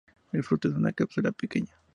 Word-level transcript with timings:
El 0.31 0.43
fruto 0.43 0.67
es 0.67 0.73
una 0.73 0.91
cápsula 0.93 1.31
pequeña. 1.31 1.77